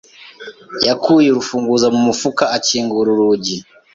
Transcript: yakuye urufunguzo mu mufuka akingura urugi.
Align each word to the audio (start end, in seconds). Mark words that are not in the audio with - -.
yakuye 0.87 1.27
urufunguzo 1.29 1.85
mu 1.93 2.01
mufuka 2.07 2.43
akingura 2.57 3.07
urugi. 3.15 3.57